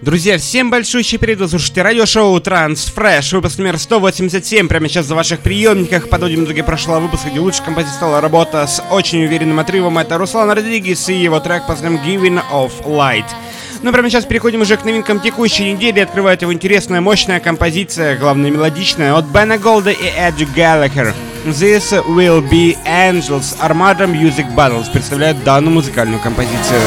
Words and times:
Друзья, 0.00 0.38
всем 0.38 0.70
большущий 0.70 1.18
привет, 1.18 1.40
вы 1.40 1.48
слушаете 1.48 1.82
радиошоу 1.82 2.38
Transfresh, 2.38 3.34
выпуск 3.34 3.58
номер 3.58 3.78
187, 3.78 4.68
прямо 4.68 4.88
сейчас 4.88 5.06
за 5.06 5.16
ваших 5.16 5.40
приемниках, 5.40 6.08
подводим 6.08 6.44
итоги 6.44 6.62
прошлого 6.62 7.00
выпуска, 7.00 7.30
где 7.30 7.40
лучшей 7.40 7.64
композицией 7.64 7.96
стала 7.96 8.20
работа 8.20 8.64
с 8.64 8.80
очень 8.92 9.24
уверенным 9.24 9.58
отрывом, 9.58 9.98
это 9.98 10.16
Руслан 10.16 10.52
Родригес 10.52 11.08
и 11.08 11.14
его 11.14 11.40
трек 11.40 11.66
под 11.66 11.82
названием 11.82 12.04
Giving 12.04 12.40
of 12.52 12.70
Light. 12.84 13.26
Ну, 13.82 13.92
прямо 13.92 14.08
сейчас 14.08 14.24
переходим 14.24 14.60
уже 14.60 14.76
к 14.76 14.84
новинкам 14.84 15.20
текущей 15.20 15.72
недели. 15.72 16.00
Открывает 16.00 16.42
его 16.42 16.52
интересная, 16.52 17.00
мощная 17.00 17.38
композиция, 17.38 18.16
главное 18.16 18.50
мелодичная, 18.50 19.14
от 19.14 19.26
Бена 19.26 19.56
Голда 19.56 19.90
и 19.90 20.06
Эджи 20.16 20.46
Галлахер. 20.46 21.14
This 21.44 21.92
Will 22.08 22.48
Be 22.48 22.76
Angels 22.84 23.56
Armada 23.60 24.06
Music 24.06 24.52
Battles 24.56 24.90
представляет 24.92 25.42
данную 25.44 25.74
музыкальную 25.74 26.20
композицию. 26.20 26.80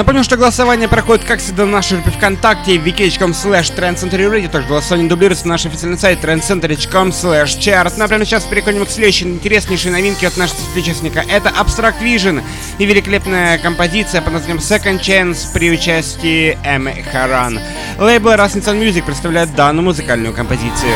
Напомню, 0.00 0.24
что 0.24 0.38
голосование 0.38 0.88
проходит, 0.88 1.26
как 1.26 1.40
всегда, 1.40 1.66
в 1.66 1.68
нашей 1.68 1.98
группе 1.98 2.16
ВКонтакте 2.16 2.76
wiki.com 2.76 3.32
slash 3.32 3.76
trendcenterradio. 3.76 4.48
Также 4.48 4.66
голосование 4.66 5.10
дублируется 5.10 5.46
на 5.46 5.52
наш 5.52 5.66
официальный 5.66 5.98
сайт 5.98 6.24
trendcenter.com 6.24 7.10
slash 7.10 7.58
chart. 7.58 7.92
Ну 7.98 8.04
а 8.04 8.08
прямо 8.08 8.24
сейчас 8.24 8.44
переходим 8.44 8.86
к 8.86 8.90
следующей 8.90 9.26
интереснейшей 9.26 9.90
новинке 9.90 10.28
от 10.28 10.38
нашего 10.38 10.56
соотечественника. 10.56 11.22
Это 11.28 11.50
Abstract 11.50 12.00
Vision 12.00 12.42
и 12.78 12.86
великолепная 12.86 13.58
композиция 13.58 14.22
под 14.22 14.32
названием 14.32 14.62
Second 14.62 15.02
Chance 15.02 15.52
при 15.52 15.70
участии 15.70 16.56
Эммы 16.64 17.04
Харан. 17.12 17.60
Лейбл 17.98 18.30
Rasmussen 18.30 18.80
Music 18.80 19.04
представляет 19.04 19.54
данную 19.54 19.84
музыкальную 19.84 20.32
композицию. 20.32 20.94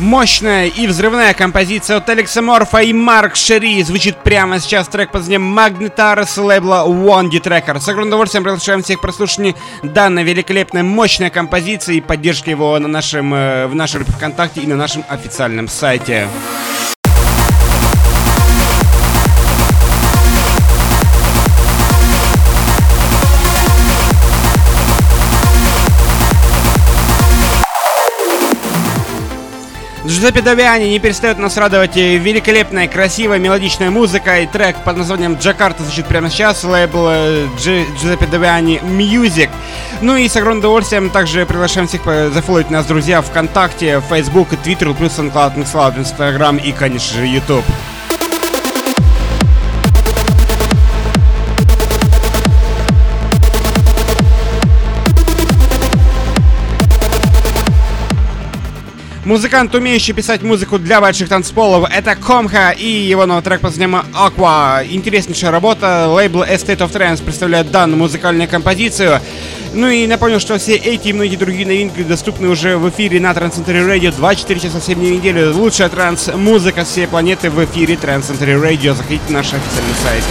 Мощная 0.00 0.68
и 0.68 0.86
взрывная 0.86 1.34
композиция 1.34 1.98
от 1.98 2.08
Алекса 2.08 2.40
Морфа 2.40 2.78
и 2.78 2.90
Марк 2.94 3.36
Шери 3.36 3.82
звучит 3.82 4.16
прямо 4.22 4.58
сейчас 4.58 4.88
трек 4.88 5.10
под 5.10 5.20
названием 5.20 5.58
Magnetar 5.58 6.24
с 6.24 6.38
лейбла 6.38 6.86
One 6.86 7.28
Tracker. 7.28 7.78
С 7.78 7.86
огромным 7.86 8.08
удовольствием 8.08 8.42
приглашаем 8.42 8.82
всех 8.82 9.02
прослушать 9.02 9.54
данной 9.82 10.24
великолепной 10.24 10.84
мощной 10.84 11.28
композиции 11.28 11.96
и 11.96 12.00
поддержки 12.00 12.48
его 12.48 12.78
на 12.78 12.88
нашем, 12.88 13.34
э, 13.34 13.66
в 13.66 13.74
группе 13.74 14.12
ВКонтакте 14.12 14.62
и 14.62 14.66
на 14.66 14.76
нашем 14.76 15.04
официальном 15.06 15.68
сайте. 15.68 16.28
Джузеппе 30.06 30.40
Давиани 30.40 30.88
не 30.88 30.98
перестает 30.98 31.38
нас 31.38 31.58
радовать 31.58 31.94
великолепная, 31.96 32.88
красивая, 32.88 33.38
мелодичная 33.38 33.90
музыка 33.90 34.40
и 34.40 34.46
трек 34.46 34.76
под 34.82 34.96
названием 34.96 35.34
«Джакарта» 35.34 35.82
звучит 35.82 36.06
прямо 36.06 36.30
сейчас, 36.30 36.64
лейбл 36.64 37.06
э, 37.10 37.46
Джузеппе 37.58 38.26
Давиани 38.26 38.78
Music. 38.78 39.50
Ну 40.00 40.16
и 40.16 40.26
с 40.26 40.36
огромным 40.36 40.60
удовольствием 40.60 41.10
также 41.10 41.44
приглашаем 41.44 41.86
всех 41.86 42.02
зафолловить 42.32 42.70
нас, 42.70 42.86
друзья, 42.86 43.20
ВКонтакте, 43.20 44.02
Facebook, 44.08 44.48
Twitter, 44.64 44.94
плюс 44.94 45.18
SoundCloud, 45.18 45.56
Mixcloud, 45.56 45.98
Instagram 45.98 46.56
и, 46.56 46.72
конечно 46.72 47.18
же, 47.18 47.26
YouTube. 47.26 47.64
Музыкант, 59.30 59.72
умеющий 59.76 60.12
писать 60.12 60.42
музыку 60.42 60.76
для 60.76 61.00
больших 61.00 61.28
танцполов, 61.28 61.88
это 61.88 62.16
Комха 62.16 62.70
и 62.70 62.84
его 62.84 63.26
новый 63.26 63.44
трек 63.44 63.60
под 63.60 63.70
названием 63.70 64.04
Aqua. 64.12 64.84
Интереснейшая 64.84 65.52
работа. 65.52 66.08
Лейбл 66.08 66.42
Estate 66.42 66.78
of 66.78 66.90
Trance 66.90 67.22
представляет 67.22 67.70
данную 67.70 67.96
музыкальную 67.96 68.48
композицию. 68.48 69.20
Ну 69.72 69.86
и 69.86 70.08
напомню, 70.08 70.40
что 70.40 70.58
все 70.58 70.74
эти 70.74 71.06
и 71.06 71.12
многие 71.12 71.36
другие 71.36 71.64
новинки 71.64 72.02
доступны 72.02 72.48
уже 72.48 72.76
в 72.76 72.90
эфире 72.90 73.20
на 73.20 73.30
Trans 73.30 73.54
Century 73.54 73.86
Radio 73.86 74.12
24 74.12 74.58
часа 74.58 74.80
7 74.80 74.98
в 74.98 75.00
неделю. 75.00 75.54
Лучшая 75.54 75.88
транс-музыка 75.90 76.82
всей 76.84 77.06
планеты 77.06 77.50
в 77.50 77.64
эфире 77.64 77.94
Trans 77.94 78.28
Radio. 78.32 78.96
Заходите 78.96 79.22
на 79.28 79.34
наш 79.34 79.46
официальный 79.46 79.94
сайт. 80.02 80.24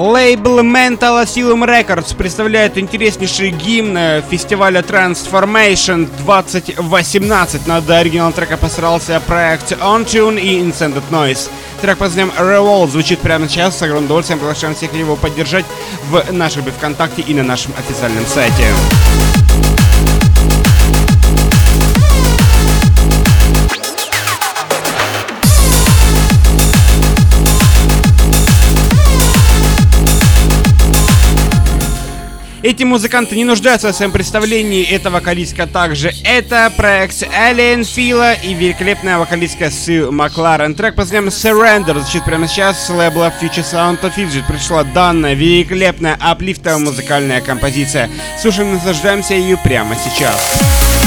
Лейбл 0.00 0.60
Mental 0.60 1.22
Asylum 1.22 1.66
Records 1.66 2.16
представляет 2.16 2.78
интереснейший 2.78 3.50
гимн 3.50 4.22
фестиваля 4.30 4.80
Transformation 4.80 6.08
2018. 6.24 7.66
Над 7.66 7.90
оригиналом 7.90 8.32
трека 8.32 8.56
постарался 8.56 9.20
проект 9.20 9.72
On 9.72 10.06
Tune 10.06 10.40
и 10.40 10.58
Incended 10.58 11.02
Noise. 11.10 11.50
Трек 11.82 11.98
под 11.98 12.16
названием 12.16 12.32
Revolt 12.38 12.88
звучит 12.88 13.18
прямо 13.18 13.46
сейчас. 13.46 13.76
С 13.76 13.82
огромным 13.82 14.06
удовольствием 14.06 14.38
приглашаем 14.38 14.74
всех 14.74 14.94
его 14.94 15.16
поддержать 15.16 15.66
в 16.08 16.32
нашей 16.32 16.62
ВКонтакте 16.62 17.20
и 17.20 17.34
на 17.34 17.42
нашем 17.42 17.74
официальном 17.78 18.24
сайте. 18.24 18.64
Эти 32.62 32.84
музыканты 32.84 33.36
не 33.36 33.44
нуждаются 33.44 33.90
в 33.90 33.96
своем 33.96 34.12
представлении. 34.12 34.84
Это 34.84 35.10
вокалистка 35.10 35.66
также. 35.66 36.12
Это 36.24 36.70
проект 36.76 37.22
Alien 37.22 37.84
Фила 37.84 38.34
и 38.34 38.52
великолепная 38.52 39.18
вокалистка 39.18 39.70
Сью 39.70 40.12
Макларен. 40.12 40.74
Трек 40.74 40.94
под 40.94 41.06
названием 41.06 41.28
Surrender 41.28 41.98
звучит 42.00 42.24
прямо 42.24 42.46
сейчас 42.46 42.86
с 42.86 42.90
лейбла 42.90 43.32
Future 43.40 43.64
Sound 43.64 44.00
of 44.02 44.14
Fidget. 44.14 44.46
Пришла 44.46 44.84
данная 44.84 45.32
великолепная 45.32 46.18
аплифтовая 46.20 46.78
музыкальная 46.78 47.40
композиция. 47.40 48.10
Слушаем 48.38 48.72
и 48.72 48.74
наслаждаемся 48.74 49.34
ее 49.34 49.56
прямо 49.56 49.96
сейчас. 49.96 50.99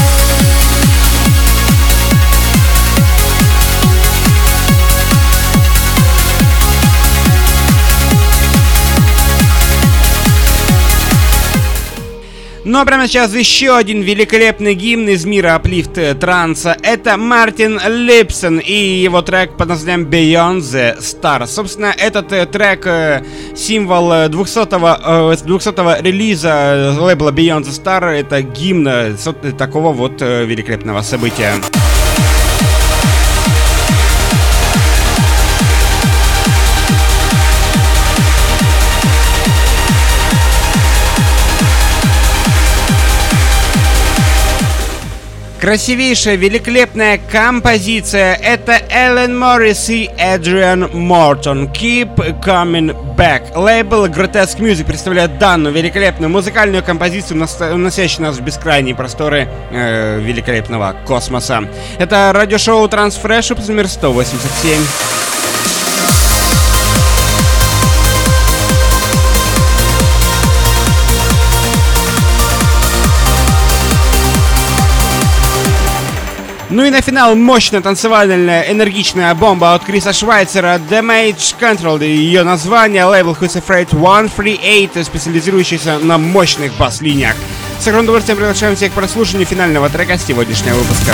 Ну 12.74 12.80
а 12.80 12.84
прямо 12.84 13.06
сейчас 13.06 13.32
еще 13.32 13.76
один 13.76 14.02
великолепный 14.02 14.74
гимн 14.74 15.10
из 15.10 15.24
мира 15.24 15.54
аплифт 15.54 15.96
транса. 16.18 16.76
Это 16.82 17.16
Мартин 17.16 17.80
Липсон 17.86 18.58
и 18.58 18.72
его 18.72 19.22
трек 19.22 19.56
под 19.56 19.68
названием 19.68 20.08
Beyond 20.08 20.58
the 20.58 20.98
Star. 20.98 21.46
Собственно, 21.46 21.94
этот 21.96 22.32
э, 22.32 22.46
трек 22.46 22.84
э, 22.84 23.22
символ 23.54 24.10
200-го, 24.10 25.36
200 25.36 26.02
релиза 26.02 26.96
лейбла 26.98 27.30
Beyond 27.30 27.62
the 27.62 27.70
Star. 27.70 28.06
Это 28.06 28.42
гимн 28.42 28.88
э, 28.88 29.12
такого 29.56 29.92
вот 29.92 30.20
великолепного 30.20 31.02
события. 31.02 31.52
Красивейшая, 45.64 46.36
великолепная 46.36 47.18
композиция. 47.32 48.34
Это 48.34 48.82
Эллен 48.90 49.38
Моррис 49.38 49.88
и 49.88 50.10
Эдриан 50.18 50.90
Мортон. 50.92 51.68
Keep 51.68 52.42
Coming 52.44 52.94
Back. 53.16 53.56
Лейбл 53.56 54.04
Grotesque 54.08 54.58
Music 54.58 54.84
представляет 54.84 55.38
данную 55.38 55.74
великолепную 55.74 56.28
музыкальную 56.28 56.84
композицию, 56.84 57.42
уносящую 57.72 58.26
нас 58.26 58.36
в 58.36 58.42
бескрайние 58.42 58.94
просторы 58.94 59.48
э, 59.70 60.20
великолепного 60.20 60.96
космоса. 61.06 61.66
Это 61.98 62.32
радиошоу 62.34 62.86
Transfresh, 62.86 63.66
номер 63.66 63.88
187. 63.88 65.23
Ну 76.74 76.84
и 76.84 76.90
на 76.90 77.00
финал 77.00 77.36
мощная 77.36 77.80
танцевальная 77.80 78.62
энергичная 78.62 79.32
бомба 79.36 79.74
от 79.74 79.84
Криса 79.84 80.12
Швайцера 80.12 80.80
Damage 80.90 81.54
Control. 81.60 82.04
Ее 82.04 82.42
название 82.42 83.04
лейбл 83.04 83.30
Who's 83.40 83.62
Afraid 83.62 83.90
138, 83.90 85.04
специализирующийся 85.04 86.00
на 86.00 86.18
мощных 86.18 86.76
бас-линиях. 86.76 87.36
С 87.78 87.86
огромным 87.86 88.06
удовольствием 88.06 88.38
приглашаем 88.38 88.74
всех 88.74 88.90
к 88.90 88.96
прослушиванию 88.96 89.46
финального 89.46 89.88
трека 89.88 90.18
сегодняшнего 90.18 90.74
выпуска. 90.74 91.12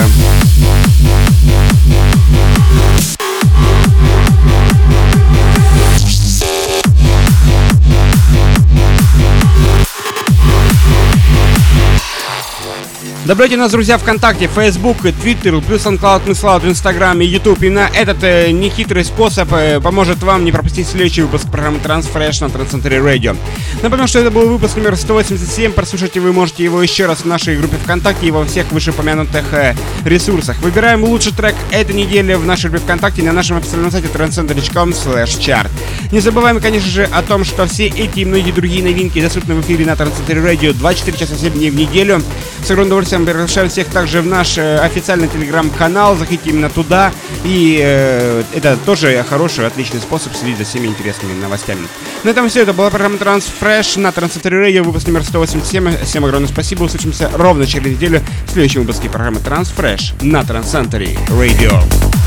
Добавляйте 13.31 13.57
нас, 13.57 13.71
друзья, 13.71 13.97
ВКонтакте, 13.97 14.51
Facebook, 14.53 15.03
Twitter, 15.03 15.65
плюс 15.65 15.87
SoundCloud, 15.87 16.27
MySloud, 16.27 16.69
Instagram 16.69 17.21
и 17.21 17.27
YouTube. 17.27 17.63
Именно 17.63 17.89
этот 17.95 18.25
э, 18.25 18.51
нехитрый 18.51 19.05
способ 19.05 19.53
э, 19.53 19.79
поможет 19.81 20.21
вам 20.25 20.45
не 20.45 20.51
пропустить 20.51 20.89
следующий 20.89 21.23
выпуск 21.23 21.49
программы 21.49 21.79
Transfresh 21.79 22.41
на 22.41 22.47
Transcentury 22.47 23.01
Radio. 23.01 23.37
Напомню, 23.85 24.09
что 24.09 24.19
это 24.19 24.33
был 24.33 24.49
выпуск 24.49 24.77
номер 24.79 24.97
187. 24.97 25.71
Прослушать 25.71 26.17
вы 26.17 26.33
можете 26.33 26.65
его 26.65 26.83
еще 26.83 27.07
раз 27.07 27.21
в 27.21 27.27
нашей 27.27 27.57
группе 27.57 27.77
ВКонтакте 27.77 28.27
и 28.27 28.31
во 28.33 28.45
всех 28.45 28.73
вышеупомянутых 28.73 29.55
э, 29.55 29.77
ресурсах. 30.05 30.59
Выбираем 30.59 31.05
лучший 31.05 31.33
трек 31.33 31.55
этой 31.71 31.95
недели 31.95 32.35
в 32.35 32.45
нашей 32.45 32.69
группе 32.69 32.85
ВКонтакте 32.85 33.23
на 33.23 33.31
нашем 33.31 33.59
официальном 33.59 33.93
сайте 33.93 34.09
transcenter.com 34.09 34.91
chart. 34.91 35.71
Не 36.11 36.19
забываем, 36.19 36.61
конечно 36.61 36.91
же, 36.91 37.05
о 37.05 37.23
том, 37.23 37.45
что 37.45 37.67
все 37.67 37.87
эти 37.87 38.19
и 38.19 38.25
многие 38.25 38.51
другие 38.51 38.83
новинки 38.83 39.23
доступны 39.23 39.55
в 39.55 39.61
эфире 39.61 39.87
на 39.87 39.93
Transcentury 39.93 40.45
Radio 40.45 40.73
24 40.73 41.17
часа 41.17 41.37
7 41.37 41.53
дней 41.53 41.71
в 41.71 41.77
неделю. 41.77 42.21
С 42.63 42.71
огромным 42.71 42.89
удовольствием 42.89 43.20
этом 43.21 43.27
приглашаем 43.27 43.69
всех 43.69 43.89
также 43.89 44.23
в 44.23 44.27
наш 44.27 44.59
э, 44.59 44.79
официальный 44.79 45.29
телеграм-канал. 45.29 46.17
Заходите 46.17 46.51
именно 46.51 46.71
туда. 46.71 47.13
И 47.45 47.81
э, 47.83 48.43
это 48.55 48.77
тоже 48.85 49.25
хороший, 49.29 49.67
отличный 49.67 50.01
способ 50.01 50.35
следить 50.35 50.59
за 50.59 50.65
всеми 50.65 50.87
интересными 50.87 51.41
новостями. 51.41 51.87
На 52.25 52.31
этом 52.31 52.49
все. 52.49 52.63
Это 52.63 52.73
была 52.73 52.91
программа 52.91 53.17
Transfresh 53.17 53.99
на 53.99 54.09
Transcentury 54.09 54.69
Radio, 54.69 54.83
выпуск 54.83 55.07
номер 55.07 55.25
187. 55.25 56.05
Всем 56.05 56.25
огромное 56.25 56.49
спасибо. 56.49 56.85
Услышимся 56.85 57.31
ровно 57.35 57.67
через 57.67 57.93
неделю 57.93 58.23
в 58.47 58.53
следующем 58.53 58.83
выпуске 58.83 59.09
программы 59.09 59.41
Transfresh 59.41 60.25
на 60.25 60.41
Transcentury 60.41 61.19
Radio. 61.29 62.20